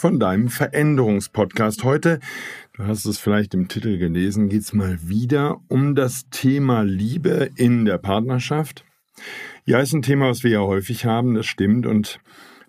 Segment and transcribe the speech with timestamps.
[0.00, 1.84] von deinem Veränderungspodcast.
[1.84, 2.20] Heute,
[2.72, 7.50] du hast es vielleicht im Titel gelesen, geht es mal wieder um das Thema Liebe
[7.56, 8.86] in der Partnerschaft.
[9.66, 12.18] Ja, ist ein Thema, was wir ja häufig haben, das stimmt und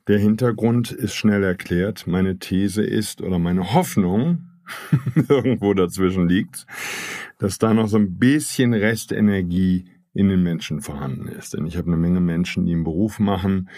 [0.09, 2.05] der Hintergrund ist schnell erklärt.
[2.05, 4.49] Meine These ist oder meine Hoffnung,
[5.29, 6.65] irgendwo dazwischen liegt,
[7.39, 11.53] dass da noch so ein bisschen Restenergie in den Menschen vorhanden ist.
[11.53, 13.69] Denn ich habe eine Menge Menschen, die einen Beruf machen,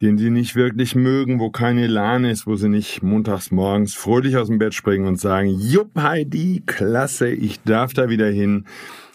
[0.00, 4.36] den sie nicht wirklich mögen, wo kein Elan ist, wo sie nicht montags morgens fröhlich
[4.36, 8.66] aus dem Bett springen und sagen, Jupp Heidi, klasse, ich darf da wieder hin,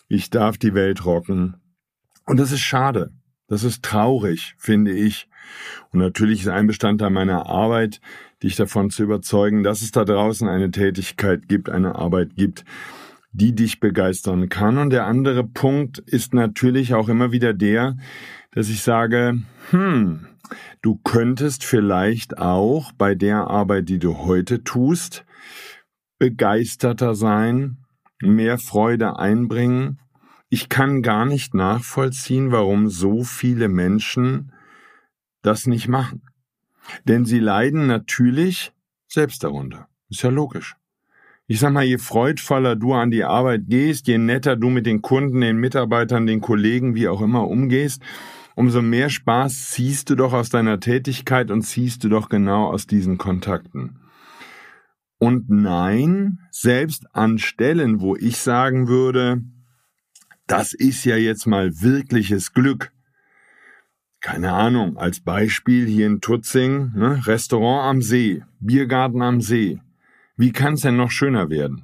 [0.10, 1.56] ich darf die Welt rocken.
[2.26, 3.12] Und das ist schade.
[3.48, 5.28] Das ist traurig, finde ich.
[5.92, 8.02] Und natürlich ist ein Bestandteil meiner Arbeit,
[8.42, 12.66] dich davon zu überzeugen, dass es da draußen eine Tätigkeit gibt, eine Arbeit gibt,
[13.32, 14.78] die dich begeistern kann.
[14.78, 17.98] Und der andere Punkt ist natürlich auch immer wieder der,
[18.52, 19.40] dass ich sage,
[19.72, 20.28] hm,
[20.82, 25.26] du könntest vielleicht auch bei der Arbeit, die du heute tust,
[26.20, 27.78] begeisterter sein,
[28.22, 30.00] mehr Freude einbringen.
[30.50, 34.54] Ich kann gar nicht nachvollziehen, warum so viele Menschen
[35.42, 36.24] das nicht machen.
[37.06, 38.74] Denn sie leiden natürlich
[39.08, 39.88] selbst darunter.
[40.10, 40.76] Ist ja logisch
[41.48, 45.02] ich sag mal, je freudvoller du an die Arbeit gehst, je netter du mit den
[45.02, 48.02] Kunden, den Mitarbeitern, den Kollegen, wie auch immer umgehst,
[48.56, 52.88] umso mehr Spaß ziehst du doch aus deiner Tätigkeit und ziehst du doch genau aus
[52.88, 54.00] diesen Kontakten.
[55.18, 59.42] Und nein, selbst an Stellen, wo ich sagen würde,
[60.48, 62.92] das ist ja jetzt mal wirkliches Glück.
[64.20, 69.80] Keine Ahnung, als Beispiel hier in Tutzing, ne, Restaurant am See, Biergarten am See.
[70.36, 71.84] Wie kann's denn noch schöner werden?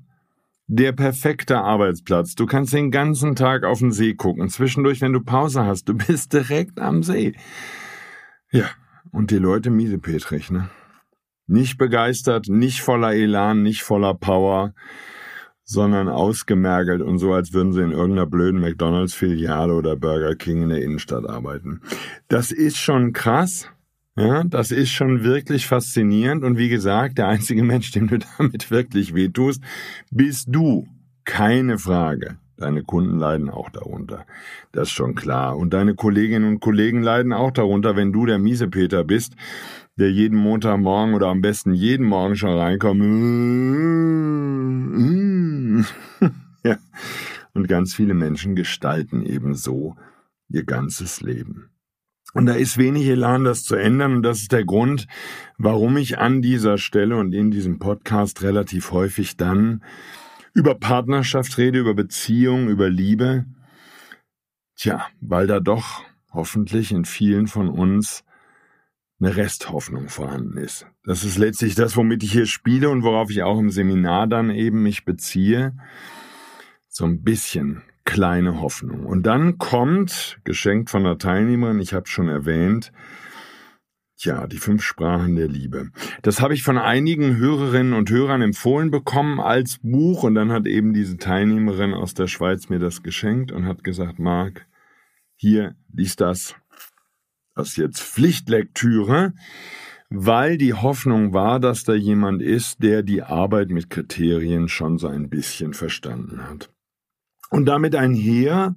[0.72, 2.35] Der perfekte Arbeitsplatz.
[2.35, 4.50] Du kannst den ganzen Tag auf den See gucken.
[4.50, 7.34] Zwischendurch, wenn du Pause hast, du bist direkt am See.
[8.52, 8.69] Ja,
[9.12, 10.69] und die Leute miesepetrig, ne?
[11.47, 14.75] Nicht begeistert, nicht voller Elan, nicht voller Power,
[15.63, 20.69] sondern ausgemergelt und so, als würden sie in irgendeiner blöden McDonalds-Filiale oder Burger King in
[20.69, 21.81] der Innenstadt arbeiten.
[22.28, 23.68] Das ist schon krass.
[24.18, 28.72] Ja, das ist schon wirklich faszinierend und wie gesagt, der einzige Mensch, dem du damit
[28.72, 29.62] wirklich wehtust,
[30.12, 30.88] bist du.
[31.25, 32.38] Keine Frage.
[32.58, 34.25] Deine Kunden leiden auch darunter.
[34.72, 35.56] Das ist schon klar.
[35.56, 39.36] Und deine Kolleginnen und Kollegen leiden auch darunter, wenn du der Miesepeter bist,
[39.96, 43.02] der jeden Montagmorgen oder am besten jeden Morgen schon reinkommt.
[46.64, 46.78] ja.
[47.53, 49.96] Und ganz viele Menschen gestalten eben so
[50.50, 51.70] ihr ganzes Leben.
[52.34, 54.17] Und da ist wenig Elan, das zu ändern.
[54.17, 55.07] Und das ist der Grund,
[55.57, 59.84] warum ich an dieser Stelle und in diesem Podcast relativ häufig dann
[60.53, 63.45] über Partnerschaft rede, über Beziehung, über Liebe.
[64.75, 68.23] Tja, weil da doch hoffentlich in vielen von uns
[69.19, 70.88] eine Resthoffnung vorhanden ist.
[71.03, 74.50] Das ist letztlich das, womit ich hier spiele und worauf ich auch im Seminar dann
[74.50, 75.75] eben mich beziehe.
[76.88, 79.06] So ein bisschen kleine Hoffnung.
[79.06, 82.92] Und dann kommt, geschenkt von der Teilnehmerin, ich habe schon erwähnt,
[84.18, 85.92] ja, die fünf Sprachen der Liebe.
[86.24, 90.66] Das habe ich von einigen Hörerinnen und Hörern empfohlen bekommen als Buch und dann hat
[90.66, 94.66] eben diese Teilnehmerin aus der Schweiz mir das geschenkt und hat gesagt, Marc,
[95.35, 96.55] hier, lies das.
[97.53, 99.34] Das ist jetzt Pflichtlektüre,
[100.09, 105.08] weil die Hoffnung war, dass da jemand ist, der die Arbeit mit Kriterien schon so
[105.08, 106.72] ein bisschen verstanden hat.
[107.49, 108.75] Und damit einher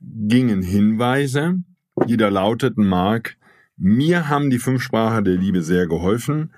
[0.00, 1.62] gingen Hinweise,
[2.06, 3.36] die da lauteten, Mark,
[3.76, 6.52] mir haben die fünf Sprachen der Liebe sehr geholfen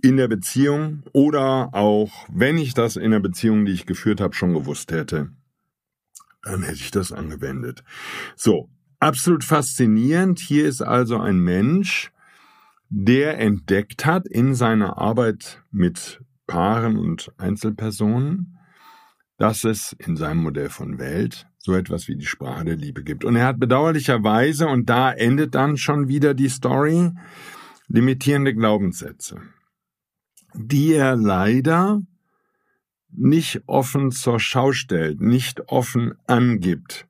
[0.00, 4.34] in der Beziehung oder auch wenn ich das in der Beziehung, die ich geführt habe,
[4.34, 5.30] schon gewusst hätte,
[6.42, 7.82] dann hätte ich das angewendet.
[8.36, 8.68] So,
[9.00, 10.38] absolut faszinierend.
[10.38, 12.12] Hier ist also ein Mensch,
[12.90, 18.57] der entdeckt hat in seiner Arbeit mit Paaren und Einzelpersonen,
[19.38, 23.24] dass es in seinem Modell von Welt so etwas wie die Sprache der Liebe gibt.
[23.24, 27.12] Und er hat bedauerlicherweise, und da endet dann schon wieder die Story,
[27.86, 29.40] limitierende Glaubenssätze,
[30.54, 32.02] die er leider
[33.10, 37.07] nicht offen zur Schau stellt, nicht offen angibt.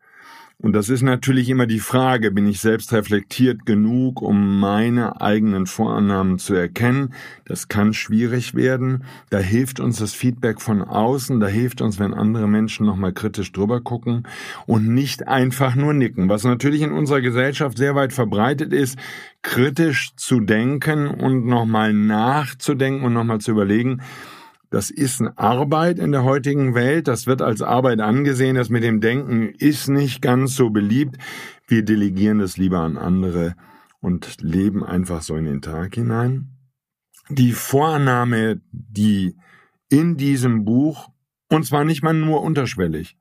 [0.61, 5.67] Und das ist natürlich immer die Frage, bin ich selbst reflektiert genug, um meine eigenen
[5.67, 7.15] Vorannahmen zu erkennen?
[7.45, 9.05] Das kann schwierig werden.
[9.31, 13.53] Da hilft uns das Feedback von außen, da hilft uns, wenn andere Menschen nochmal kritisch
[13.53, 14.25] drüber gucken
[14.67, 16.29] und nicht einfach nur nicken.
[16.29, 18.99] Was natürlich in unserer Gesellschaft sehr weit verbreitet ist,
[19.43, 24.03] kritisch zu denken und nochmal nachzudenken und nochmal zu überlegen,
[24.71, 27.09] das ist eine Arbeit in der heutigen Welt.
[27.09, 28.57] Das wird als Arbeit angesehen.
[28.57, 31.17] Das mit dem Denken ist nicht ganz so beliebt.
[31.67, 33.55] Wir delegieren das lieber an andere
[34.01, 36.51] und leben einfach so in den Tag hinein.
[37.31, 39.37] Die Vorannahme, die
[39.89, 41.09] in diesem Buch,
[41.49, 43.17] und zwar nicht mal nur unterschwellig,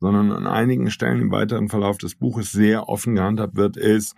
[0.00, 4.16] sondern an einigen Stellen im weiteren Verlauf des Buches sehr offen gehandhabt wird, ist,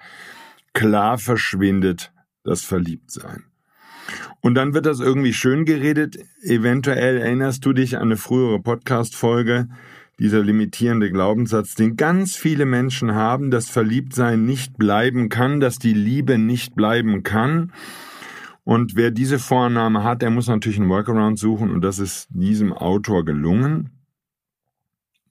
[0.73, 2.13] klar verschwindet
[2.45, 3.52] das Verliebtsein.
[4.43, 6.19] Und dann wird das irgendwie schön geredet.
[6.43, 9.69] Eventuell erinnerst du dich an eine frühere Podcast-Folge,
[10.19, 15.95] dieser limitierende Glaubenssatz, den ganz viele Menschen haben, dass Verliebtsein nicht bleiben kann, dass die
[15.95, 17.73] Liebe nicht bleiben kann.
[18.65, 22.73] Und wer diese Vorannahme hat, der muss natürlich einen Workaround suchen und das ist diesem
[22.73, 23.91] Autor gelungen.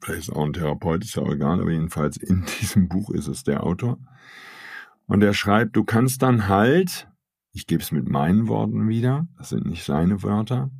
[0.02, 3.28] Vielleicht ist auch ein Therapeut, ist ja auch egal, aber jedenfalls in diesem Buch ist
[3.28, 3.98] es der Autor.
[5.06, 7.11] Und er schreibt, du kannst dann halt
[7.53, 10.71] ich gebe es mit meinen Worten wieder, das sind nicht seine Wörter.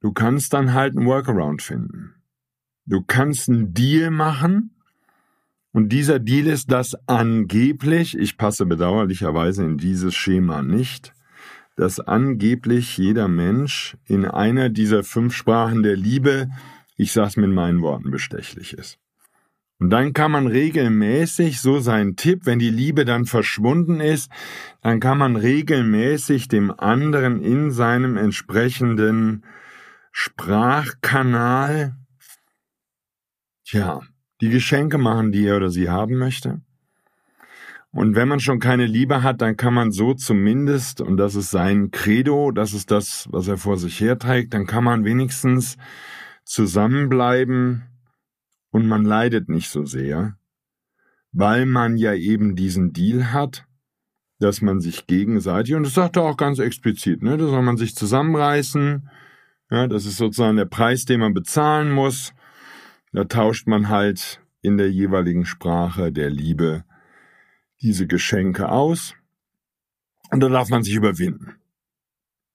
[0.00, 2.14] Du kannst dann halt einen Workaround finden.
[2.86, 4.74] Du kannst einen Deal machen
[5.72, 11.12] und dieser Deal ist, dass angeblich, ich passe bedauerlicherweise in dieses Schema nicht,
[11.76, 16.48] dass angeblich jeder Mensch in einer dieser fünf Sprachen der Liebe,
[16.96, 18.98] ich sag's mit meinen Worten, bestechlich ist.
[19.80, 24.30] Und dann kann man regelmäßig, so sein Tipp, wenn die Liebe dann verschwunden ist,
[24.82, 29.44] dann kann man regelmäßig dem anderen in seinem entsprechenden
[30.12, 31.96] Sprachkanal,
[33.64, 34.00] ja,
[34.40, 36.60] die Geschenke machen, die er oder sie haben möchte.
[37.90, 41.50] Und wenn man schon keine Liebe hat, dann kann man so zumindest, und das ist
[41.50, 45.76] sein Credo, das ist das, was er vor sich herträgt, dann kann man wenigstens
[46.44, 47.84] zusammenbleiben,
[48.74, 50.36] und man leidet nicht so sehr,
[51.30, 53.68] weil man ja eben diesen Deal hat,
[54.40, 57.76] dass man sich gegenseitig, und das sagt er auch ganz explizit, ne, da soll man
[57.76, 59.08] sich zusammenreißen,
[59.70, 62.34] ja, das ist sozusagen der Preis, den man bezahlen muss,
[63.12, 66.84] da tauscht man halt in der jeweiligen Sprache der Liebe
[67.80, 69.14] diese Geschenke aus,
[70.32, 71.54] und da darf man sich überwinden.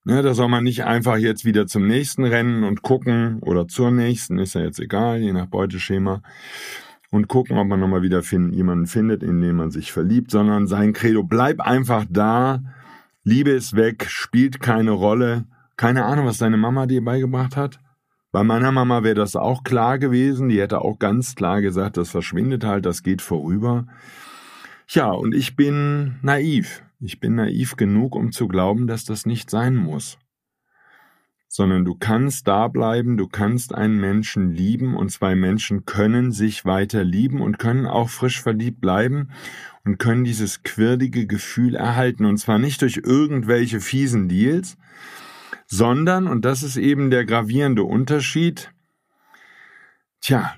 [0.10, 3.92] Ne, da soll man nicht einfach jetzt wieder zum nächsten rennen und gucken oder zur
[3.92, 6.24] nächsten, ist ja jetzt egal, je nach Beuteschema,
[7.12, 10.66] und gucken, ob man nochmal wieder find, jemanden findet, in den man sich verliebt, sondern
[10.66, 12.62] sein Credo, bleib einfach da,
[13.24, 15.46] Liebe ist weg, spielt keine Rolle.
[15.78, 17.80] Keine Ahnung, was deine Mama dir beigebracht hat.
[18.32, 22.10] Bei meiner Mama wäre das auch klar gewesen, die hätte auch ganz klar gesagt, das
[22.10, 23.86] verschwindet halt, das geht vorüber.
[24.88, 26.82] Ja, und ich bin naiv.
[27.02, 30.18] Ich bin naiv genug, um zu glauben, dass das nicht sein muss.
[31.48, 36.66] Sondern du kannst da bleiben, du kannst einen Menschen lieben und zwei Menschen können sich
[36.66, 39.30] weiter lieben und können auch frisch verliebt bleiben
[39.86, 42.26] und können dieses quirlige Gefühl erhalten.
[42.26, 44.78] Und zwar nicht durch irgendwelche fiesen Deals,
[45.68, 48.74] sondern, und das ist eben der gravierende Unterschied,
[50.20, 50.54] tja,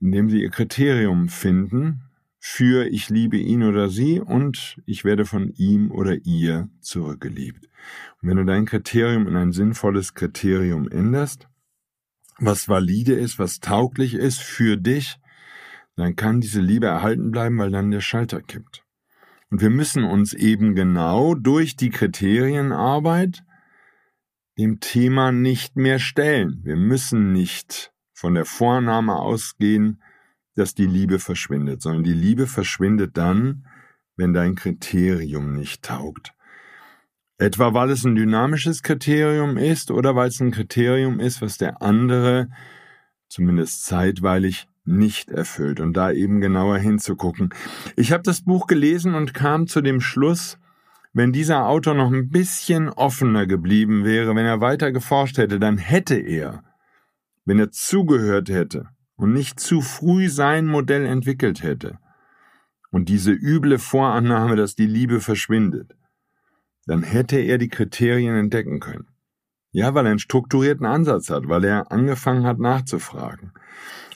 [0.00, 2.05] indem sie ihr Kriterium finden,
[2.48, 7.68] für ich liebe ihn oder sie und ich werde von ihm oder ihr zurückgeliebt.
[8.22, 11.48] Und wenn du dein Kriterium in ein sinnvolles Kriterium änderst,
[12.38, 15.18] was valide ist, was tauglich ist für dich,
[15.96, 18.84] dann kann diese Liebe erhalten bleiben, weil dann der Schalter kippt.
[19.50, 23.42] Und wir müssen uns eben genau durch die Kriterienarbeit
[24.56, 26.60] dem Thema nicht mehr stellen.
[26.62, 30.00] Wir müssen nicht von der Vornahme ausgehen,
[30.56, 33.66] dass die Liebe verschwindet, sondern die Liebe verschwindet dann,
[34.16, 36.32] wenn dein Kriterium nicht taugt.
[37.38, 41.82] Etwa weil es ein dynamisches Kriterium ist oder weil es ein Kriterium ist, was der
[41.82, 42.48] andere
[43.28, 47.50] zumindest zeitweilig nicht erfüllt und da eben genauer hinzugucken.
[47.96, 50.58] Ich habe das Buch gelesen und kam zu dem Schluss,
[51.12, 55.76] wenn dieser Autor noch ein bisschen offener geblieben wäre, wenn er weiter geforscht hätte, dann
[55.76, 56.62] hätte er,
[57.44, 61.98] wenn er zugehört hätte, und nicht zu früh sein Modell entwickelt hätte
[62.90, 65.94] und diese üble Vorannahme, dass die Liebe verschwindet,
[66.86, 69.08] dann hätte er die Kriterien entdecken können.
[69.72, 73.52] Ja, weil er einen strukturierten Ansatz hat, weil er angefangen hat nachzufragen.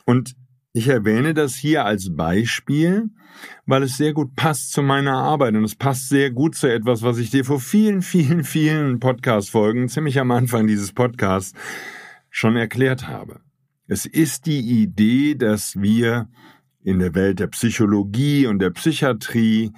[0.07, 0.35] Und
[0.73, 3.11] ich erwähne das hier als Beispiel,
[3.67, 7.03] weil es sehr gut passt zu meiner Arbeit und es passt sehr gut zu etwas,
[7.03, 11.53] was ich dir vor vielen, vielen, vielen Podcast-Folgen, ziemlich am Anfang dieses Podcasts,
[12.31, 13.41] schon erklärt habe.
[13.93, 16.29] Es ist die Idee, dass wir
[16.85, 19.73] in der Welt der Psychologie und der Psychiatrie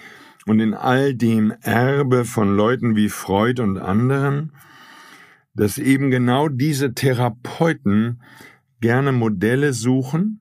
[0.44, 4.52] und in all dem Erbe von Leuten wie Freud und anderen,
[5.54, 8.20] dass eben genau diese Therapeuten
[8.82, 10.40] gerne Modelle suchen,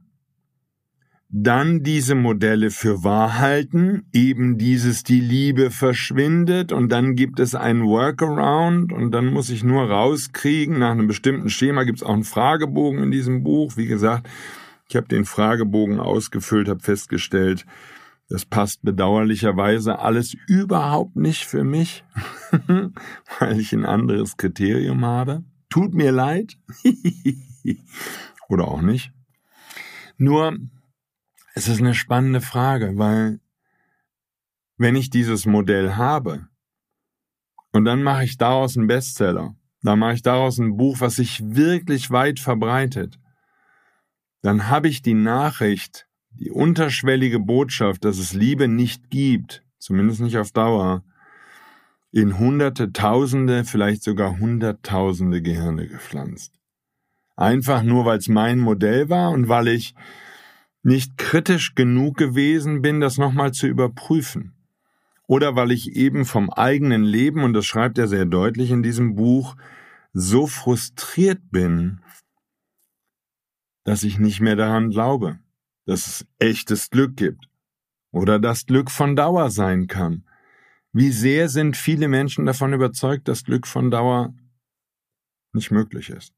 [1.33, 7.55] dann diese Modelle für wahr halten, eben dieses die Liebe verschwindet und dann gibt es
[7.55, 12.13] einen Workaround und dann muss ich nur rauskriegen, nach einem bestimmten Schema gibt es auch
[12.13, 13.77] einen Fragebogen in diesem Buch.
[13.77, 14.27] Wie gesagt,
[14.89, 17.65] ich habe den Fragebogen ausgefüllt, habe festgestellt,
[18.27, 22.03] das passt bedauerlicherweise alles überhaupt nicht für mich,
[23.39, 25.43] weil ich ein anderes Kriterium habe.
[25.69, 26.57] Tut mir leid.
[28.49, 29.13] Oder auch nicht.
[30.17, 30.57] Nur,
[31.53, 33.39] es ist eine spannende Frage, weil
[34.77, 36.47] wenn ich dieses Modell habe
[37.71, 41.41] und dann mache ich daraus einen Bestseller, dann mache ich daraus ein Buch, was sich
[41.43, 43.19] wirklich weit verbreitet,
[44.41, 50.37] dann habe ich die Nachricht, die unterschwellige Botschaft, dass es Liebe nicht gibt, zumindest nicht
[50.37, 51.03] auf Dauer,
[52.11, 56.59] in Hunderte, Tausende, vielleicht sogar Hunderttausende Gehirne gepflanzt.
[57.35, 59.95] Einfach nur, weil es mein Modell war und weil ich
[60.83, 64.53] nicht kritisch genug gewesen bin, das nochmal zu überprüfen.
[65.27, 69.15] Oder weil ich eben vom eigenen Leben, und das schreibt er sehr deutlich in diesem
[69.15, 69.55] Buch,
[70.13, 72.01] so frustriert bin,
[73.83, 75.39] dass ich nicht mehr daran glaube
[75.85, 77.49] dass es echtes Glück gibt
[78.11, 80.25] oder das Glück von Dauer sein kann.
[80.93, 84.33] Wie sehr sind viele Menschen davon überzeugt, dass Glück von Dauer
[85.53, 86.33] nicht möglich ist.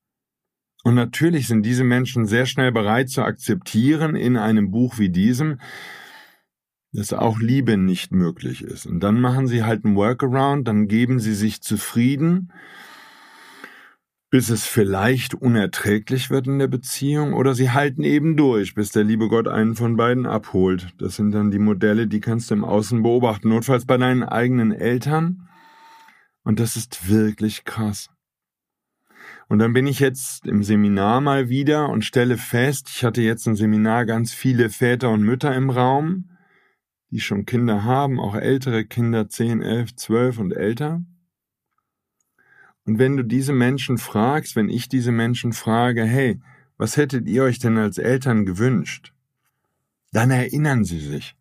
[0.84, 5.60] Und natürlich sind diese Menschen sehr schnell bereit zu akzeptieren in einem Buch wie diesem,
[6.92, 8.86] dass auch Liebe nicht möglich ist.
[8.86, 12.52] Und dann machen sie halt einen Workaround, dann geben sie sich zufrieden
[14.34, 19.04] bis es vielleicht unerträglich wird in der Beziehung oder sie halten eben durch, bis der
[19.04, 20.88] liebe Gott einen von beiden abholt.
[20.98, 24.72] Das sind dann die Modelle, die kannst du im Außen beobachten, notfalls bei deinen eigenen
[24.72, 25.48] Eltern.
[26.44, 28.10] Und das ist wirklich krass.
[29.48, 33.46] Und dann bin ich jetzt im Seminar mal wieder und stelle fest, ich hatte jetzt
[33.48, 36.30] ein Seminar ganz viele Väter und Mütter im Raum,
[37.12, 41.02] die schon Kinder haben, auch ältere Kinder, 10, 11, 12 und älter.
[42.86, 46.42] Und wenn du diese Menschen fragst, wenn ich diese Menschen frage, hey,
[46.78, 49.14] was hättet ihr euch denn als Eltern gewünscht?
[50.12, 51.36] Dann erinnern sie sich,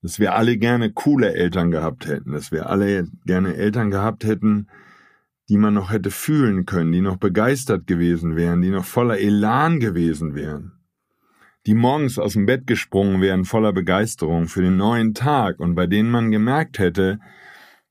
[0.00, 4.68] dass wir alle gerne coole Eltern gehabt hätten, dass wir alle gerne Eltern gehabt hätten,
[5.48, 9.80] die man noch hätte fühlen können, die noch begeistert gewesen wären, die noch voller Elan
[9.80, 10.72] gewesen wären,
[11.66, 15.86] die morgens aus dem Bett gesprungen wären voller Begeisterung für den neuen Tag und bei
[15.86, 17.18] denen man gemerkt hätte,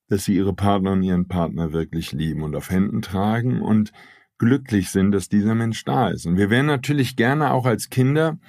[0.07, 3.91] dass sie ihre Partner und ihren Partner wirklich lieben und auf Händen tragen und
[4.38, 6.25] glücklich sind, dass dieser Mensch da ist.
[6.25, 8.39] Und wir wären natürlich gerne auch als Kinder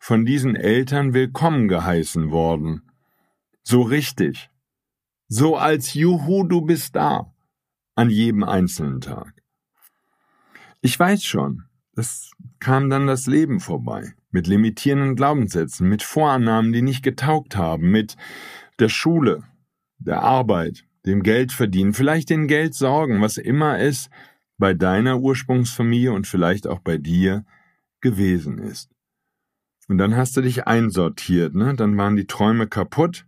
[0.00, 2.90] von diesen Eltern willkommen geheißen worden.
[3.62, 4.50] So richtig.
[5.28, 7.31] So als Juhu, du bist da.
[7.94, 9.34] An jedem einzelnen Tag.
[10.80, 14.14] Ich weiß schon, es kam dann das Leben vorbei.
[14.30, 18.16] Mit limitierenden Glaubenssätzen, mit Vorannahmen, die nicht getaugt haben, mit
[18.78, 19.42] der Schule,
[19.98, 24.08] der Arbeit, dem Geld verdienen, vielleicht den Geld sorgen, was immer es
[24.56, 27.44] bei deiner Ursprungsfamilie und vielleicht auch bei dir
[28.00, 28.90] gewesen ist.
[29.88, 31.74] Und dann hast du dich einsortiert, ne?
[31.74, 33.26] Dann waren die Träume kaputt.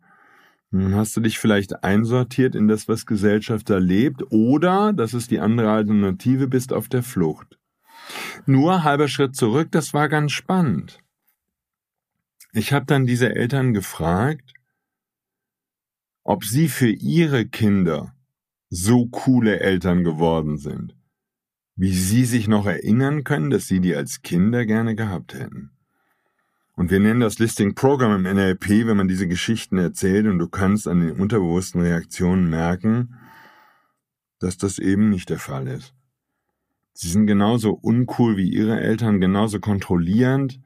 [0.75, 5.39] Dann hast du dich vielleicht einsortiert in das, was Gesellschaft erlebt, oder, das ist die
[5.39, 7.61] andere Alternative, bist auf der Flucht.
[8.45, 10.99] Nur halber Schritt zurück, das war ganz spannend.
[12.53, 14.53] Ich habe dann diese Eltern gefragt,
[16.25, 18.17] ob sie für ihre Kinder
[18.69, 20.97] so coole Eltern geworden sind,
[21.77, 25.74] wie sie sich noch erinnern können, dass sie die als Kinder gerne gehabt hätten.
[26.77, 30.49] Und wir nennen das Listing Program im NLP, wenn man diese Geschichten erzählt und du
[30.49, 33.15] kannst an den unterbewussten Reaktionen merken,
[34.41, 35.95] dass das eben nicht der Fall ist.
[36.93, 40.61] Sie sind genauso uncool wie ihre Eltern, genauso kontrollierend,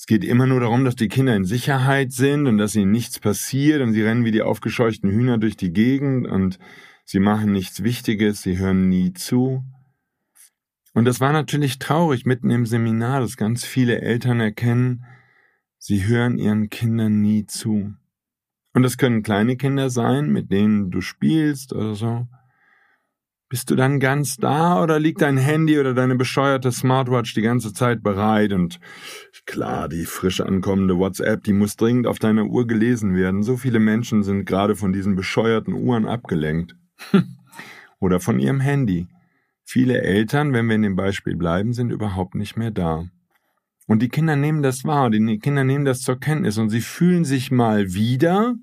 [0.00, 3.18] es geht immer nur darum, dass die Kinder in Sicherheit sind und dass ihnen nichts
[3.18, 6.58] passiert und sie rennen wie die aufgescheuchten Hühner durch die Gegend und
[7.04, 9.62] sie machen nichts Wichtiges, sie hören nie zu.
[10.92, 15.04] Und das war natürlich traurig mitten im Seminar, dass ganz viele Eltern erkennen,
[15.78, 17.94] sie hören ihren Kindern nie zu.
[18.72, 22.26] Und das können kleine Kinder sein, mit denen du spielst oder so.
[23.48, 27.72] Bist du dann ganz da oder liegt dein Handy oder deine bescheuerte Smartwatch die ganze
[27.72, 28.78] Zeit bereit und
[29.44, 33.42] klar, die frisch ankommende WhatsApp, die muss dringend auf deiner Uhr gelesen werden.
[33.42, 36.76] So viele Menschen sind gerade von diesen bescheuerten Uhren abgelenkt.
[38.00, 39.08] oder von ihrem Handy.
[39.72, 43.08] Viele Eltern, wenn wir in dem Beispiel bleiben, sind überhaupt nicht mehr da.
[43.86, 47.24] Und die Kinder nehmen das wahr, die Kinder nehmen das zur Kenntnis und sie fühlen
[47.24, 48.56] sich mal wieder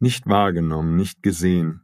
[0.00, 1.82] nicht wahrgenommen, nicht gesehen.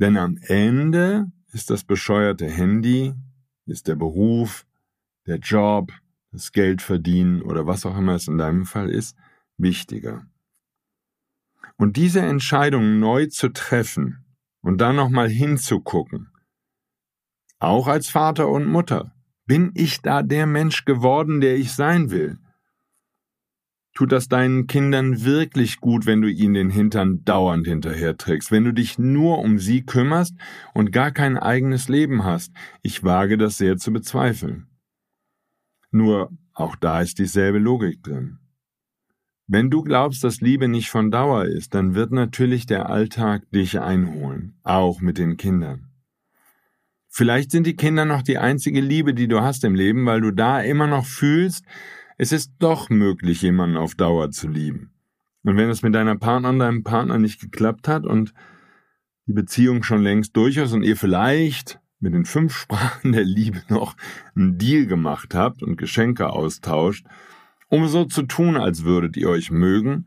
[0.00, 3.14] Denn am Ende ist das bescheuerte Handy,
[3.64, 4.66] ist der Beruf,
[5.26, 5.92] der Job,
[6.30, 9.16] das Geld verdienen oder was auch immer es in deinem Fall ist,
[9.56, 10.26] wichtiger.
[11.78, 14.26] Und diese Entscheidung neu zu treffen
[14.60, 16.31] und dann nochmal hinzugucken,
[17.62, 19.12] auch als Vater und Mutter,
[19.46, 22.38] bin ich da der Mensch geworden, der ich sein will?
[23.94, 28.72] tut das deinen Kindern wirklich gut, wenn du ihnen den Hintern dauernd hinterherträgst, wenn du
[28.72, 30.34] dich nur um sie kümmerst
[30.74, 32.52] und gar kein eigenes Leben hast.
[32.82, 34.68] Ich wage das sehr zu bezweifeln.
[35.90, 38.38] Nur auch da ist dieselbe Logik drin.
[39.46, 43.80] Wenn du glaubst, dass Liebe nicht von Dauer ist, dann wird natürlich der Alltag dich
[43.80, 45.91] einholen, auch mit den Kindern.
[47.14, 50.30] Vielleicht sind die Kinder noch die einzige Liebe, die du hast im Leben, weil du
[50.30, 51.62] da immer noch fühlst,
[52.16, 54.94] es ist doch möglich, jemanden auf Dauer zu lieben.
[55.42, 58.32] Und wenn es mit deiner Partnerin, deinem Partner nicht geklappt hat und
[59.26, 63.62] die Beziehung schon längst durch ist und ihr vielleicht mit den fünf Sprachen der Liebe
[63.68, 63.94] noch
[64.34, 67.04] einen Deal gemacht habt und Geschenke austauscht,
[67.68, 70.06] um so zu tun, als würdet ihr euch mögen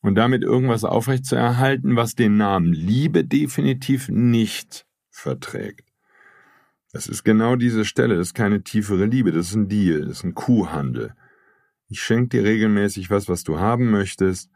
[0.00, 5.89] und damit irgendwas aufrechtzuerhalten, was den Namen Liebe definitiv nicht verträgt.
[6.92, 10.18] Das ist genau diese Stelle, das ist keine tiefere Liebe, das ist ein Deal, das
[10.18, 11.14] ist ein Kuhhandel.
[11.88, 14.50] Ich schenke dir regelmäßig was, was du haben möchtest,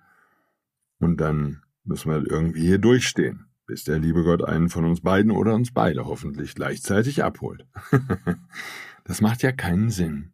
[0.99, 5.31] und dann müssen wir irgendwie hier durchstehen, bis der liebe Gott einen von uns beiden
[5.31, 7.67] oder uns beide hoffentlich gleichzeitig abholt.
[9.05, 10.33] das macht ja keinen Sinn.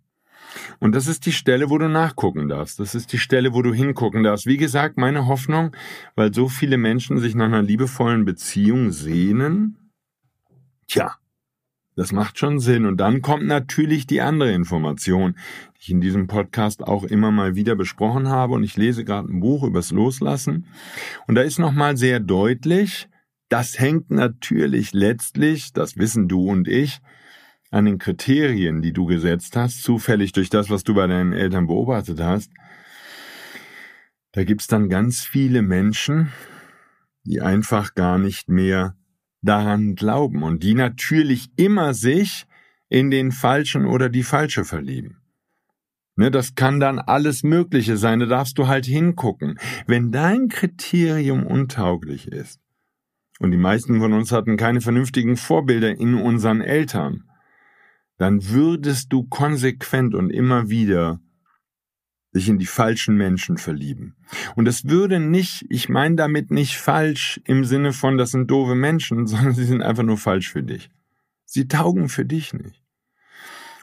[0.80, 2.80] Und das ist die Stelle, wo du nachgucken darfst.
[2.80, 4.46] Das ist die Stelle, wo du hingucken darfst.
[4.46, 5.76] Wie gesagt, meine Hoffnung,
[6.16, 9.90] weil so viele Menschen sich nach einer liebevollen Beziehung sehnen.
[10.88, 11.16] Tja,
[12.00, 12.86] das macht schon Sinn.
[12.86, 15.34] Und dann kommt natürlich die andere Information,
[15.76, 18.54] die ich in diesem Podcast auch immer mal wieder besprochen habe.
[18.54, 20.66] Und ich lese gerade ein Buch übers Loslassen.
[21.26, 23.06] Und da ist nochmal sehr deutlich,
[23.50, 27.00] das hängt natürlich letztlich, das wissen du und ich,
[27.70, 31.66] an den Kriterien, die du gesetzt hast, zufällig durch das, was du bei deinen Eltern
[31.66, 32.50] beobachtet hast.
[34.32, 36.32] Da gibt's dann ganz viele Menschen,
[37.24, 38.96] die einfach gar nicht mehr
[39.42, 42.46] daran glauben und die natürlich immer sich
[42.88, 45.16] in den Falschen oder die Falsche verlieben.
[46.16, 49.59] Ne, das kann dann alles Mögliche sein, da darfst du halt hingucken.
[49.87, 52.61] Wenn dein Kriterium untauglich ist,
[53.38, 57.24] und die meisten von uns hatten keine vernünftigen Vorbilder in unseren Eltern,
[58.18, 61.20] dann würdest du konsequent und immer wieder
[62.32, 64.14] sich in die falschen Menschen verlieben.
[64.54, 68.74] Und es würde nicht, ich meine damit nicht falsch im Sinne von, das sind doofe
[68.74, 70.90] Menschen, sondern sie sind einfach nur falsch für dich.
[71.44, 72.82] Sie taugen für dich nicht.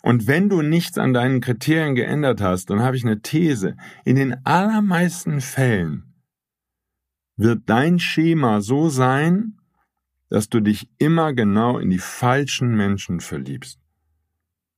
[0.02, 3.76] Und wenn du nichts an deinen Kriterien geändert hast, dann habe ich eine These.
[4.06, 6.14] In den allermeisten Fällen
[7.36, 9.60] wird dein Schema so sein,
[10.30, 13.80] dass du dich immer genau in die falschen Menschen verliebst.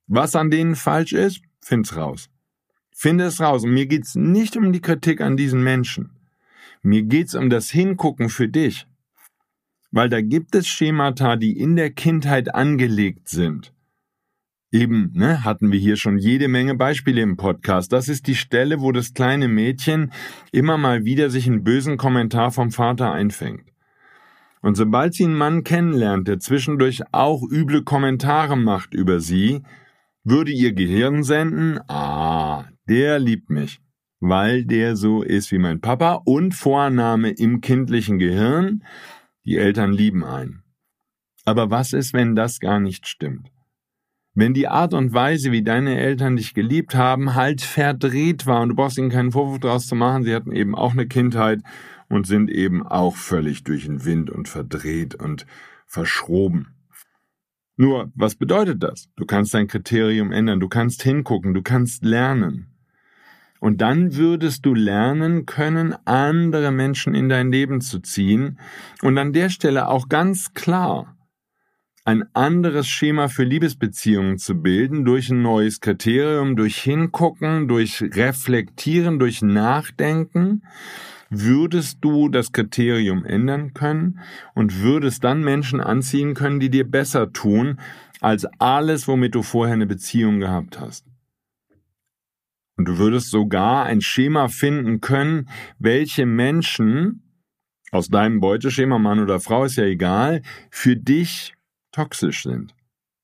[0.08, 2.30] Was an denen falsch ist, find's raus.
[3.02, 3.64] Finde es raus.
[3.64, 6.10] Und mir geht's nicht um die Kritik an diesen Menschen.
[6.82, 8.88] Mir geht's um das Hingucken für dich.
[9.90, 13.74] Weil da gibt es Schemata, die in der Kindheit angelegt sind.
[14.74, 17.94] Eben, ne, hatten wir hier schon jede Menge Beispiele im Podcast.
[17.94, 20.12] Das ist die Stelle, wo das kleine Mädchen
[20.52, 23.72] immer mal wieder sich einen bösen Kommentar vom Vater einfängt.
[24.62, 29.62] Und sobald sie einen Mann kennenlernt, der zwischendurch auch üble Kommentare macht über sie,
[30.26, 33.80] würde ihr Gehirn senden, ah, der liebt mich,
[34.20, 38.84] weil der so ist wie mein Papa und Vorname im kindlichen Gehirn,
[39.46, 40.64] die Eltern lieben einen.
[41.46, 43.50] Aber was ist, wenn das gar nicht stimmt?
[44.36, 48.70] Wenn die Art und Weise, wie deine Eltern dich geliebt haben, halt verdreht war und
[48.70, 51.62] du brauchst ihnen keinen Vorwurf daraus zu machen, sie hatten eben auch eine Kindheit
[52.08, 55.46] und sind eben auch völlig durch den Wind und verdreht und
[55.88, 56.76] verschroben.
[57.76, 59.10] Nur, was bedeutet das?
[59.16, 62.69] Du kannst dein Kriterium ändern, du kannst hingucken, du kannst lernen.
[63.60, 68.58] Und dann würdest du lernen können, andere Menschen in dein Leben zu ziehen
[69.02, 71.18] und an der Stelle auch ganz klar
[72.06, 79.20] ein anderes Schema für Liebesbeziehungen zu bilden durch ein neues Kriterium, durch Hingucken, durch Reflektieren,
[79.20, 80.64] durch Nachdenken,
[81.30, 84.20] würdest du das Kriterium ändern können
[84.56, 87.80] und würdest dann Menschen anziehen können, die dir besser tun
[88.22, 91.09] als alles, womit du vorher eine Beziehung gehabt hast.
[92.80, 97.24] Und du würdest sogar ein Schema finden können, welche Menschen
[97.92, 101.56] aus deinem Beuteschema, Mann oder Frau, ist ja egal, für dich
[101.92, 102.74] toxisch sind.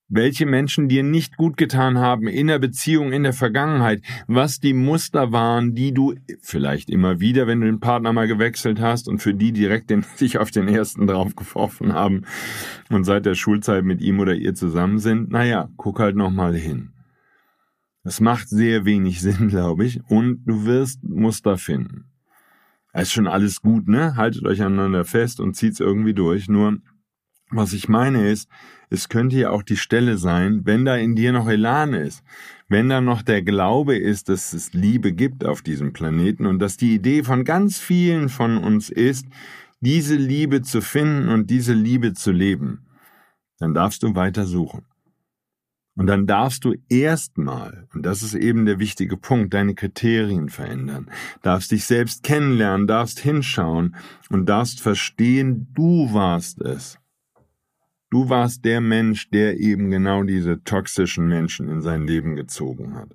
[0.10, 4.74] Welche Menschen dir nicht gut getan haben in der Beziehung, in der Vergangenheit, was die
[4.74, 9.20] Muster waren, die du vielleicht immer wieder, wenn du den Partner mal gewechselt hast und
[9.20, 12.24] für die direkt den, sich auf den ersten draufgeworfen haben
[12.90, 16.92] und seit der Schulzeit mit ihm oder ihr zusammen sind, naja, guck halt nochmal hin.
[18.06, 22.06] Das macht sehr wenig Sinn, glaube ich, und du wirst Muster finden.
[22.94, 24.16] Ist schon alles gut, ne?
[24.16, 26.48] Haltet euch aneinander fest und zieht's irgendwie durch.
[26.48, 26.78] Nur,
[27.50, 28.48] was ich meine ist,
[28.90, 32.24] es könnte ja auch die Stelle sein, wenn da in dir noch Elan ist,
[32.70, 36.78] wenn da noch der Glaube ist, dass es Liebe gibt auf diesem Planeten und dass
[36.78, 39.26] die Idee von ganz vielen von uns ist,
[39.82, 42.86] diese Liebe zu finden und diese Liebe zu leben,
[43.60, 44.86] dann darfst du weiter suchen.
[45.98, 51.10] Und dann darfst du erstmal, und das ist eben der wichtige Punkt, deine Kriterien verändern,
[51.42, 53.96] darfst dich selbst kennenlernen, darfst hinschauen
[54.30, 57.00] und darfst verstehen, du warst es.
[58.12, 63.10] Du warst der Mensch, der eben genau diese toxischen Menschen in sein Leben gezogen hat.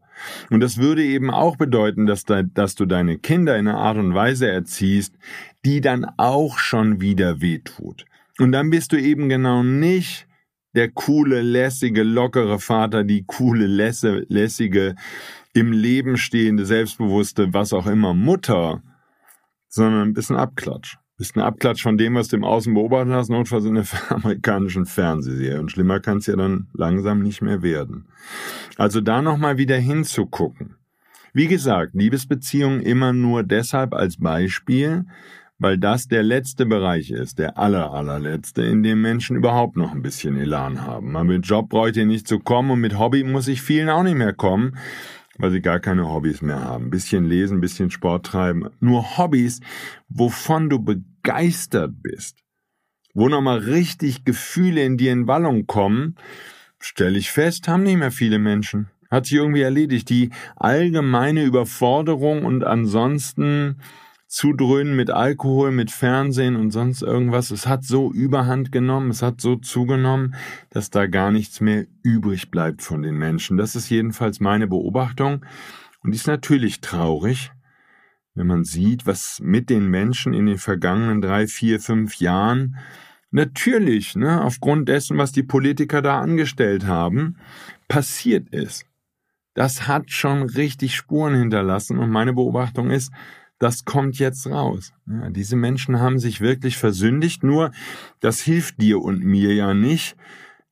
[0.50, 3.98] Und das würde eben auch bedeuten, dass, de, dass du deine Kinder in einer Art
[3.98, 5.14] und Weise erziehst,
[5.64, 8.04] die dann auch schon wieder wehtut.
[8.38, 10.26] Und dann bist du eben genau nicht
[10.74, 14.94] der coole, lässige, lockere Vater, die coole, lässige,
[15.52, 18.82] im Leben stehende, selbstbewusste, was auch immer Mutter,
[19.68, 20.96] sondern ein bisschen Abklatsch.
[21.34, 25.60] Ein Abklatsch von dem, was du im Außen beobachtet hast, notfalls in der amerikanischen Fernsehserie.
[25.60, 28.06] Und schlimmer kann es ja dann langsam nicht mehr werden.
[28.76, 30.76] Also da nochmal wieder hinzugucken.
[31.34, 35.04] Wie gesagt, Liebesbeziehungen immer nur deshalb als Beispiel,
[35.60, 40.00] weil das der letzte Bereich ist, der aller, allerletzte, in dem Menschen überhaupt noch ein
[40.00, 41.12] bisschen Elan haben.
[41.12, 44.02] Man mit Job braucht ihr nicht zu kommen und mit Hobby muss ich vielen auch
[44.02, 44.78] nicht mehr kommen,
[45.36, 46.88] weil sie gar keine Hobbys mehr haben.
[46.88, 48.70] Bisschen lesen, bisschen Sport treiben.
[48.80, 49.60] Nur Hobbys,
[50.08, 52.38] wovon du begeistert bist,
[53.12, 56.16] wo nochmal richtig Gefühle in dir in Wallung kommen,
[56.78, 58.88] stelle ich fest, haben nicht mehr viele Menschen.
[59.10, 60.08] Hat sich irgendwie erledigt.
[60.08, 63.76] Die allgemeine Überforderung und ansonsten
[64.30, 67.50] zudröhnen mit Alkohol, mit Fernsehen und sonst irgendwas.
[67.50, 70.36] Es hat so überhand genommen, es hat so zugenommen,
[70.70, 73.56] dass da gar nichts mehr übrig bleibt von den Menschen.
[73.56, 75.44] Das ist jedenfalls meine Beobachtung.
[76.02, 77.50] Und ist natürlich traurig,
[78.34, 82.76] wenn man sieht, was mit den Menschen in den vergangenen drei, vier, fünf Jahren
[83.32, 87.36] natürlich, ne, aufgrund dessen, was die Politiker da angestellt haben,
[87.88, 88.86] passiert ist.
[89.54, 93.12] Das hat schon richtig Spuren hinterlassen und meine Beobachtung ist,
[93.60, 94.92] das kommt jetzt raus.
[95.06, 97.70] Ja, diese Menschen haben sich wirklich versündigt, nur
[98.18, 100.16] das hilft dir und mir ja nicht.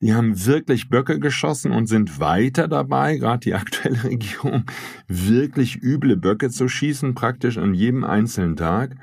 [0.01, 4.63] Die haben wirklich Böcke geschossen und sind weiter dabei, gerade die aktuelle Regierung,
[5.07, 8.95] wirklich üble Böcke zu schießen, praktisch an jedem einzelnen Tag.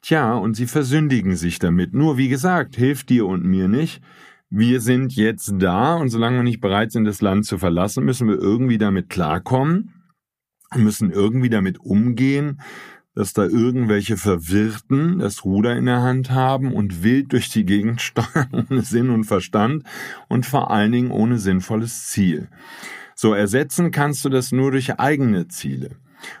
[0.00, 1.94] Tja, und sie versündigen sich damit.
[1.94, 4.02] Nur wie gesagt, hilft dir und mir nicht.
[4.50, 8.26] Wir sind jetzt da und solange wir nicht bereit sind, das Land zu verlassen, müssen
[8.26, 9.94] wir irgendwie damit klarkommen,
[10.74, 12.60] müssen irgendwie damit umgehen,
[13.14, 18.00] dass da irgendwelche Verwirrten das Ruder in der Hand haben und wild durch die Gegend
[18.00, 19.84] steuern ohne Sinn und Verstand
[20.28, 22.48] und vor allen Dingen ohne sinnvolles Ziel.
[23.14, 25.96] So ersetzen kannst du das nur durch eigene Ziele.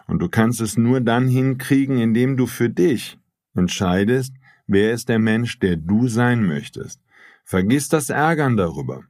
[0.06, 3.18] Und du kannst es nur dann hinkriegen, indem du für dich
[3.54, 4.32] entscheidest,
[4.66, 7.00] wer ist der Mensch, der du sein möchtest.
[7.44, 9.02] Vergiss das Ärgern darüber.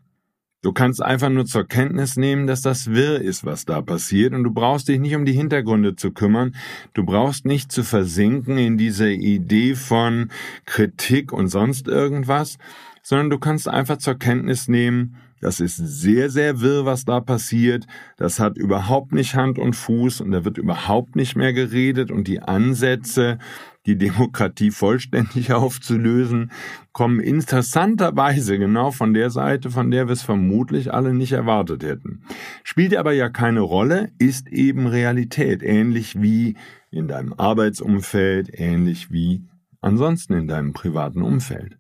[0.63, 4.45] Du kannst einfach nur zur Kenntnis nehmen, dass das wirr ist, was da passiert, und
[4.45, 6.55] du brauchst dich nicht um die Hintergründe zu kümmern,
[6.95, 10.31] du brauchst nicht zu versinken in diese Idee von
[10.65, 12.59] Kritik und sonst irgendwas,
[13.03, 17.87] sondern du kannst einfach zur Kenntnis nehmen, das ist sehr, sehr wirr, was da passiert.
[18.17, 22.29] Das hat überhaupt nicht Hand und Fuß und da wird überhaupt nicht mehr geredet und
[22.29, 23.39] die Ansätze,
[23.85, 26.53] die Demokratie vollständig aufzulösen,
[26.93, 32.23] kommen interessanterweise genau von der Seite, von der wir es vermutlich alle nicht erwartet hätten.
[32.63, 36.57] Spielt aber ja keine Rolle, ist eben Realität, ähnlich wie
[36.93, 39.43] in deinem Arbeitsumfeld, ähnlich wie
[39.81, 41.79] ansonsten in deinem privaten Umfeld.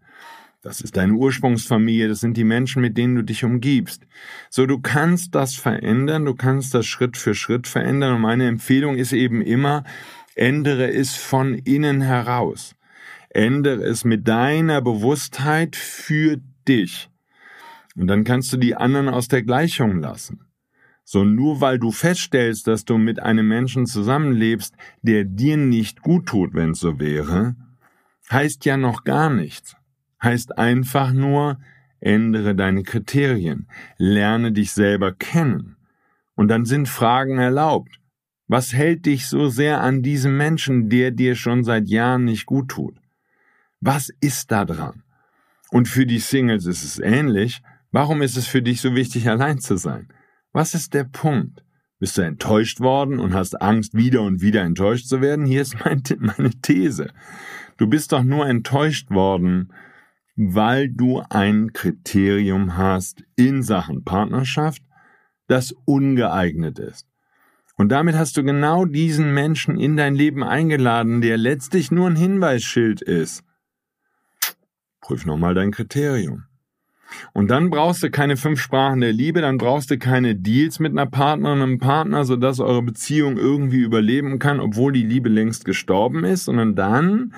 [0.62, 4.06] Das ist deine Ursprungsfamilie, das sind die Menschen, mit denen du dich umgibst.
[4.48, 8.96] So, du kannst das verändern, du kannst das Schritt für Schritt verändern und meine Empfehlung
[8.96, 9.82] ist eben immer,
[10.36, 12.76] ändere es von innen heraus.
[13.30, 17.10] Ändere es mit deiner Bewusstheit für dich.
[17.96, 20.46] Und dann kannst du die anderen aus der Gleichung lassen.
[21.02, 26.26] So nur weil du feststellst, dass du mit einem Menschen zusammenlebst, der dir nicht gut
[26.26, 27.56] tut, wenn es so wäre,
[28.30, 29.74] heißt ja noch gar nichts.
[30.22, 31.58] Heißt einfach nur,
[32.00, 35.76] ändere deine Kriterien, lerne dich selber kennen.
[36.34, 37.98] Und dann sind Fragen erlaubt.
[38.48, 42.68] Was hält dich so sehr an diesem Menschen, der dir schon seit Jahren nicht gut
[42.68, 42.96] tut?
[43.80, 45.02] Was ist da dran?
[45.70, 47.62] Und für die Singles ist es ähnlich.
[47.90, 50.08] Warum ist es für dich so wichtig, allein zu sein?
[50.52, 51.64] Was ist der Punkt?
[51.98, 55.46] Bist du enttäuscht worden und hast Angst, wieder und wieder enttäuscht zu werden?
[55.46, 55.76] Hier ist
[56.20, 57.12] meine These.
[57.76, 59.72] Du bist doch nur enttäuscht worden,
[60.36, 64.82] weil du ein Kriterium hast in Sachen Partnerschaft,
[65.46, 67.06] das ungeeignet ist.
[67.76, 72.16] Und damit hast du genau diesen Menschen in dein Leben eingeladen, der letztlich nur ein
[72.16, 73.42] Hinweisschild ist.
[75.00, 76.44] Prüf nochmal dein Kriterium.
[77.32, 80.92] Und dann brauchst du keine fünf Sprachen der Liebe, dann brauchst du keine Deals mit
[80.92, 86.24] einer Partnerin, einem Partner, sodass eure Beziehung irgendwie überleben kann, obwohl die Liebe längst gestorben
[86.24, 87.34] ist, sondern dann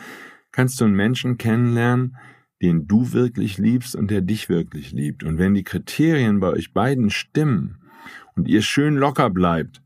[0.52, 2.16] kannst du einen Menschen kennenlernen,
[2.64, 5.22] den du wirklich liebst und der dich wirklich liebt.
[5.22, 7.76] Und wenn die Kriterien bei euch beiden stimmen
[8.36, 9.82] und ihr schön locker bleibt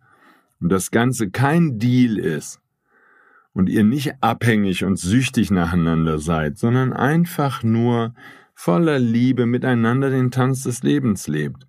[0.61, 2.61] und das Ganze kein Deal ist
[3.53, 8.15] und ihr nicht abhängig und süchtig nacheinander seid, sondern einfach nur
[8.55, 11.67] voller Liebe miteinander den Tanz des Lebens lebt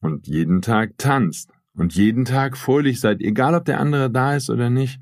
[0.00, 4.48] und jeden Tag tanzt und jeden Tag fröhlich seid, egal ob der andere da ist
[4.48, 5.00] oder nicht,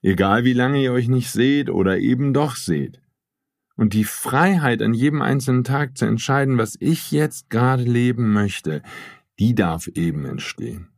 [0.00, 3.03] egal wie lange ihr euch nicht seht oder eben doch seht.
[3.76, 8.82] Und die Freiheit an jedem einzelnen Tag zu entscheiden, was ich jetzt gerade leben möchte,
[9.38, 10.88] die darf eben entstehen.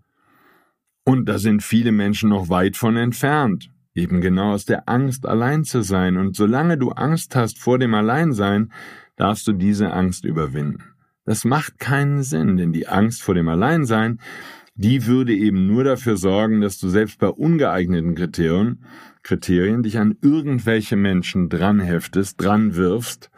[1.05, 5.65] Und da sind viele Menschen noch weit von entfernt, eben genau aus der Angst, allein
[5.65, 6.17] zu sein.
[6.17, 8.73] Und solange du Angst hast vor dem Alleinsein,
[9.17, 10.83] darfst du diese Angst überwinden.
[11.25, 14.21] Das macht keinen Sinn, denn die Angst vor dem Alleinsein,
[14.75, 18.85] die würde eben nur dafür sorgen, dass du selbst bei ungeeigneten Kriterien,
[19.27, 23.31] Kriterien dich an irgendwelche Menschen dranheftest, dranwirfst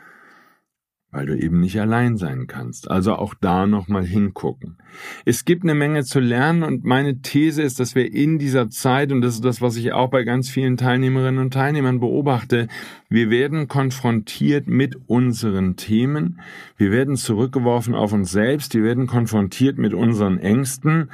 [1.10, 2.90] weil du eben nicht allein sein kannst.
[2.90, 4.76] Also auch da nochmal hingucken.
[5.24, 9.10] Es gibt eine Menge zu lernen und meine These ist, dass wir in dieser Zeit,
[9.10, 12.68] und das ist das, was ich auch bei ganz vielen Teilnehmerinnen und Teilnehmern beobachte,
[13.08, 16.40] wir werden konfrontiert mit unseren Themen,
[16.76, 21.10] wir werden zurückgeworfen auf uns selbst, wir werden konfrontiert mit unseren Ängsten,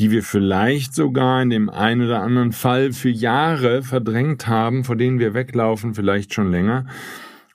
[0.00, 4.96] die wir vielleicht sogar in dem einen oder anderen Fall für Jahre verdrängt haben, vor
[4.96, 6.86] denen wir weglaufen, vielleicht schon länger.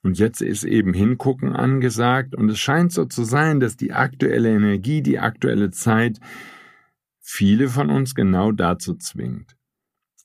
[0.04, 4.54] Und jetzt ist eben Hingucken angesagt und es scheint so zu sein, dass die aktuelle
[4.54, 6.20] Energie, die aktuelle Zeit
[7.20, 9.58] viele von uns genau dazu zwingt.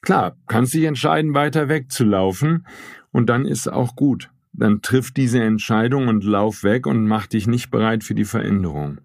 [0.02, 2.66] Klar, kannst dich entscheiden, weiter wegzulaufen
[3.12, 4.30] und dann ist auch gut
[4.60, 8.98] dann triff diese Entscheidung und lauf weg und mach dich nicht bereit für die Veränderung.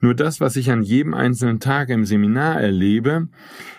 [0.00, 3.28] Nur das, was ich an jedem einzelnen Tag im Seminar erlebe,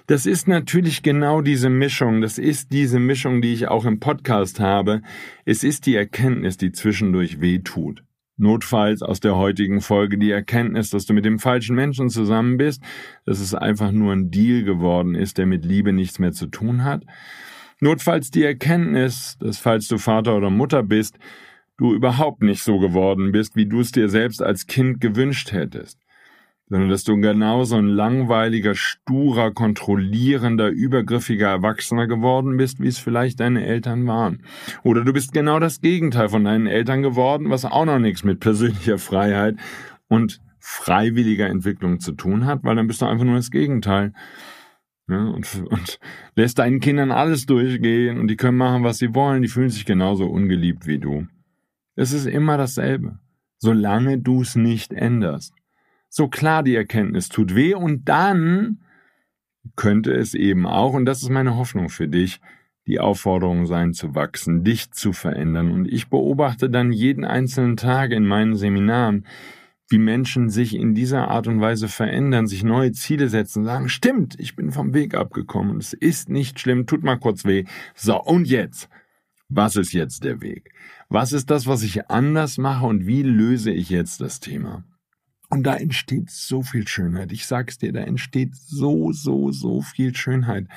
[0.07, 4.61] das ist natürlich genau diese Mischung, das ist diese Mischung, die ich auch im Podcast
[4.61, 5.01] habe.
[5.43, 8.03] Es ist die Erkenntnis, die zwischendurch weh tut.
[8.37, 12.81] Notfalls aus der heutigen Folge die Erkenntnis, dass du mit dem falschen Menschen zusammen bist,
[13.25, 16.83] dass es einfach nur ein Deal geworden ist, der mit Liebe nichts mehr zu tun
[16.83, 17.03] hat.
[17.79, 21.17] Notfalls die Erkenntnis, dass falls du Vater oder Mutter bist,
[21.77, 25.99] du überhaupt nicht so geworden bist, wie du es dir selbst als Kind gewünscht hättest,
[26.69, 33.39] sondern dass du genauso ein langweiliger, sturer, kontrollierender, übergriffiger Erwachsener geworden bist, wie es vielleicht
[33.39, 34.43] deine Eltern waren.
[34.83, 38.39] Oder du bist genau das Gegenteil von deinen Eltern geworden, was auch noch nichts mit
[38.39, 39.55] persönlicher Freiheit
[40.07, 44.13] und freiwilliger Entwicklung zu tun hat, weil dann bist du einfach nur das Gegenteil.
[45.09, 45.99] Ja, und, und
[46.35, 49.85] lässt deinen Kindern alles durchgehen und die können machen, was sie wollen, die fühlen sich
[49.85, 51.27] genauso ungeliebt wie du.
[51.95, 53.19] Es ist immer dasselbe,
[53.57, 55.53] solange du es nicht änderst.
[56.09, 58.79] So klar die Erkenntnis tut weh und dann
[59.75, 62.41] könnte es eben auch, und das ist meine Hoffnung für dich,
[62.85, 65.71] die Aufforderung sein zu wachsen, dich zu verändern.
[65.71, 69.25] Und ich beobachte dann jeden einzelnen Tag in meinen Seminaren,
[69.89, 74.35] wie Menschen sich in dieser Art und Weise verändern, sich neue Ziele setzen, sagen, stimmt,
[74.39, 77.65] ich bin vom Weg abgekommen, es ist nicht schlimm, tut mal kurz weh.
[77.95, 78.89] So, und jetzt?
[79.49, 80.73] Was ist jetzt der Weg?
[81.07, 84.83] Was ist das, was ich anders mache und wie löse ich jetzt das Thema?
[85.49, 87.31] Und da entsteht so viel Schönheit.
[87.31, 90.67] Ich sag's dir, da entsteht so, so, so viel Schönheit.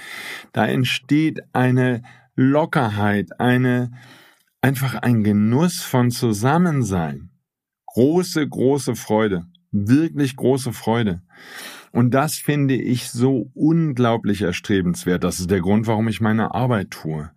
[0.52, 2.02] Da entsteht eine
[2.36, 3.90] Lockerheit, eine,
[4.60, 7.29] einfach ein Genuss von Zusammensein
[7.94, 9.46] große, große Freude.
[9.72, 11.22] Wirklich große Freude.
[11.92, 15.24] Und das finde ich so unglaublich erstrebenswert.
[15.24, 17.30] Das ist der Grund, warum ich meine Arbeit tue.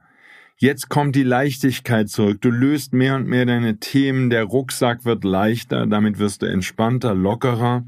[0.58, 2.40] Jetzt kommt die Leichtigkeit zurück.
[2.42, 4.30] Du löst mehr und mehr deine Themen.
[4.30, 5.88] Der Rucksack wird leichter.
[5.88, 7.86] Damit wirst du entspannter, lockerer.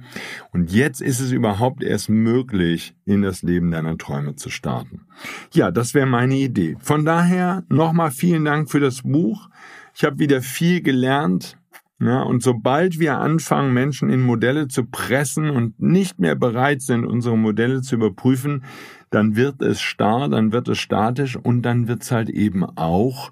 [0.51, 5.05] Und jetzt ist es überhaupt erst möglich, in das Leben deiner Träume zu starten.
[5.53, 6.75] Ja, das wäre meine Idee.
[6.79, 9.47] Von daher nochmal vielen Dank für das Buch.
[9.95, 11.57] Ich habe wieder viel gelernt.
[11.99, 17.05] Ja, und sobald wir anfangen, Menschen in Modelle zu pressen und nicht mehr bereit sind,
[17.05, 18.65] unsere Modelle zu überprüfen,
[19.11, 23.31] dann wird es starr, dann wird es statisch und dann wird es halt eben auch,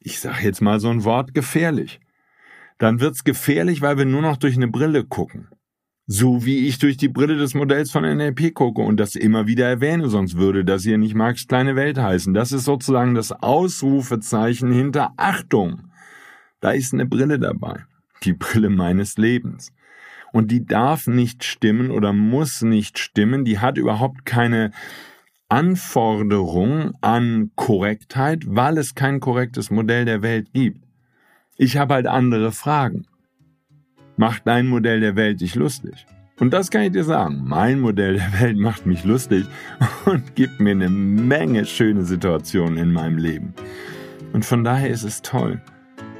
[0.00, 2.00] ich sage jetzt mal so ein Wort, gefährlich.
[2.76, 5.48] Dann wird es gefährlich, weil wir nur noch durch eine Brille gucken.
[6.06, 9.66] So wie ich durch die Brille des Modells von NLP gucke und das immer wieder
[9.66, 12.34] erwähne, sonst würde das hier nicht Marx kleine Welt heißen.
[12.34, 15.90] Das ist sozusagen das Ausrufezeichen hinter Achtung.
[16.60, 17.86] Da ist eine Brille dabei.
[18.24, 19.72] Die Brille meines Lebens.
[20.32, 23.44] Und die darf nicht stimmen oder muss nicht stimmen.
[23.44, 24.72] Die hat überhaupt keine
[25.48, 30.84] Anforderung an Korrektheit, weil es kein korrektes Modell der Welt gibt.
[31.56, 33.06] Ich habe halt andere Fragen.
[34.16, 36.06] Macht dein Modell der Welt dich lustig?
[36.40, 37.42] Und das kann ich dir sagen.
[37.44, 39.46] Mein Modell der Welt macht mich lustig
[40.04, 43.54] und gibt mir eine Menge schöne Situationen in meinem Leben.
[44.32, 45.60] Und von daher ist es toll.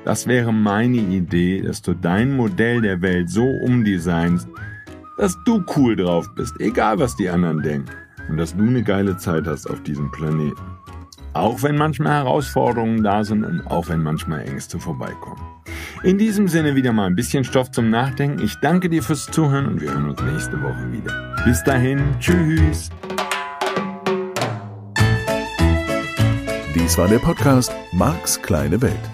[0.04, 4.46] Das wäre meine Idee, dass du dein Modell der Welt so umdesignst,
[5.16, 7.90] dass du cool drauf bist, egal was die anderen denken
[8.28, 10.60] und dass du eine geile Zeit hast auf diesem Planeten.
[11.32, 15.40] Auch wenn manchmal Herausforderungen da sind und auch wenn manchmal Ängste vorbeikommen.
[16.02, 18.42] In diesem Sinne wieder mal ein bisschen Stoff zum Nachdenken.
[18.42, 21.34] Ich danke dir fürs Zuhören und wir hören uns nächste Woche wieder.
[21.44, 22.90] Bis dahin, tschüss.
[26.74, 29.13] Dies war der Podcast Marks kleine Welt.